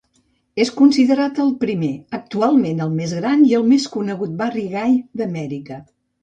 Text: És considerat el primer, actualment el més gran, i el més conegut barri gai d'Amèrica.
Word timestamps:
És 0.63 0.69
considerat 0.77 1.41
el 1.43 1.51
primer, 1.63 1.89
actualment 2.19 2.81
el 2.87 2.95
més 3.01 3.13
gran, 3.19 3.45
i 3.51 3.53
el 3.59 3.69
més 3.75 3.87
conegut 3.97 4.33
barri 4.41 4.65
gai 4.73 4.97
d'Amèrica. 5.23 5.81